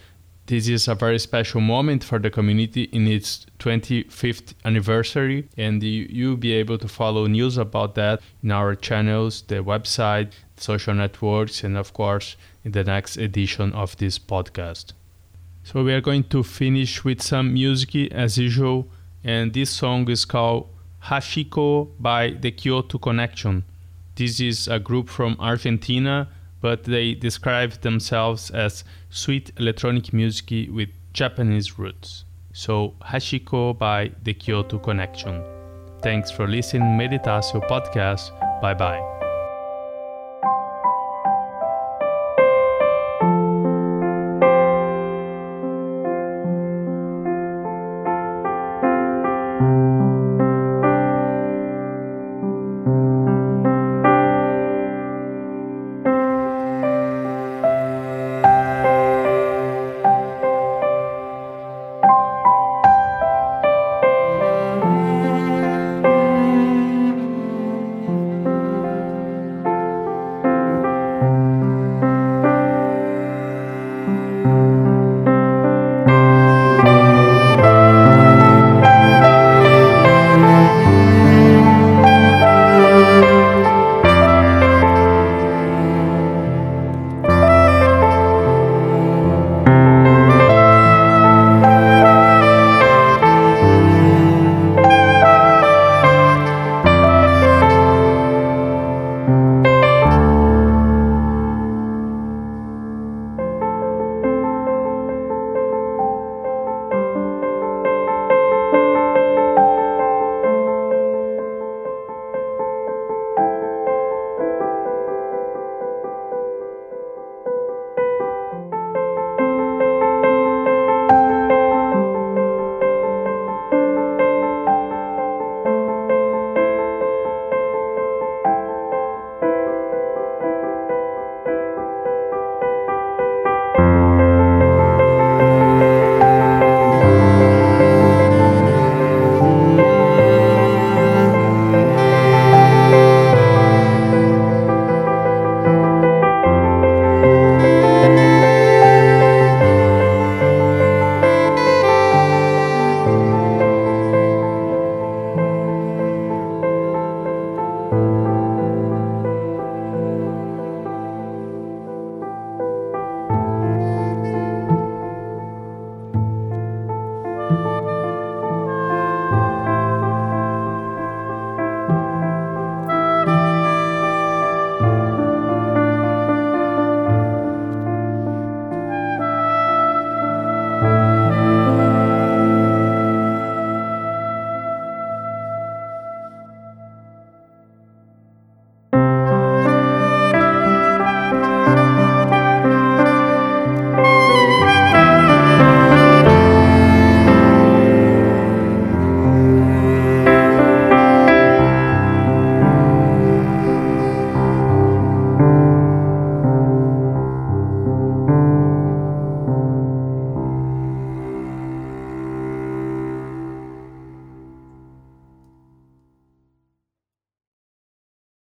This 0.47 0.69
is 0.69 0.87
a 0.87 0.95
very 0.95 1.19
special 1.19 1.61
moment 1.61 2.05
for 2.05 2.21
the 2.21 2.31
community 2.31 2.85
in 2.93 3.09
its 3.09 3.47
25th 3.59 4.55
anniversary, 4.65 5.49
and 5.57 5.83
you, 5.83 6.07
you'll 6.09 6.37
be 6.37 6.53
able 6.53 6.79
to 6.79 6.87
follow 6.87 7.27
news 7.27 7.59
about 7.59 7.97
that 7.97 8.21
in 8.45 8.53
our 8.53 8.77
channels, 8.77 9.43
the 9.49 9.57
website, 9.57 10.35
social 10.57 10.95
networks, 10.95 11.65
and 11.65 11.77
of 11.77 11.93
course, 11.93 12.37
in 12.65 12.71
the 12.71 12.85
next 12.85 13.17
edition 13.17 13.73
of 13.73 13.97
this 13.97 14.21
podcast. 14.21 14.93
So, 15.65 15.83
we 15.83 15.93
are 15.93 16.01
going 16.01 16.23
to 16.29 16.45
finish 16.45 17.03
with 17.03 17.23
some 17.23 17.53
music 17.53 18.13
as 18.13 18.39
usual, 18.39 18.87
and 19.25 19.53
this 19.53 19.71
song 19.71 20.09
is 20.09 20.25
called 20.25 20.69
Hachiko 21.07 21.89
by 21.99 22.31
the 22.31 22.53
Kyoto 22.53 22.99
Connection. 22.99 23.65
This 24.15 24.39
is 24.39 24.69
a 24.69 24.79
group 24.79 25.09
from 25.09 25.37
Argentina 25.41 26.29
but 26.61 26.85
they 26.85 27.15
describe 27.15 27.73
themselves 27.83 28.51
as 28.51 28.85
sweet 29.11 29.53
electronic 29.59 30.13
music 30.13 30.69
with 30.71 30.91
Japanese 31.13 31.79
roots. 31.79 32.25
So, 32.53 32.95
Hachiko 33.03 33.77
by 33.77 34.13
the 34.23 34.35
Kyoto 34.35 34.79
Connection. 34.79 35.43
Thanks 36.03 36.31
for 36.31 36.47
listening 36.47 36.99
Meditatio 36.99 37.67
podcast. 37.69 38.31
Bye 38.61 38.75
bye. 38.75 39.16